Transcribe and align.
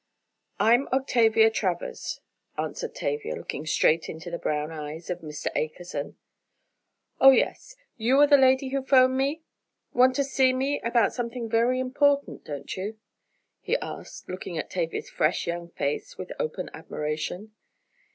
"I'm 0.59 0.87
Octavia 0.87 1.51
Travers," 1.51 2.21
answered 2.57 2.95
Tavia, 2.95 3.35
looking 3.35 3.67
straight 3.67 4.09
into 4.09 4.31
the 4.31 4.39
brown 4.39 4.71
eyes 4.71 5.11
of 5.11 5.19
Mr. 5.19 5.53
Akerson. 5.55 6.15
"Oh, 7.19 7.29
yes, 7.29 7.75
you 7.97 8.17
are 8.19 8.25
the 8.25 8.35
lady 8.35 8.69
who 8.69 8.81
'phoned 8.83 9.15
me? 9.15 9.43
Want 9.93 10.15
to 10.15 10.23
see 10.23 10.53
me 10.53 10.79
about 10.83 11.13
something 11.13 11.47
very 11.47 11.79
important; 11.79 12.43
don't 12.43 12.75
you?" 12.75 12.97
he 13.59 13.77
asked, 13.77 14.27
looking 14.27 14.57
at 14.57 14.71
Tavia's 14.71 15.07
fresh 15.11 15.45
young 15.45 15.69
face 15.69 16.17
with 16.17 16.31
open 16.39 16.71
admiration. 16.73 17.51